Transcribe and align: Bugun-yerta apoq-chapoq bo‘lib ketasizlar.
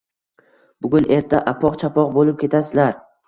Bugun-yerta 0.85 1.43
apoq-chapoq 1.53 2.11
bo‘lib 2.17 2.43
ketasizlar. 2.45 2.99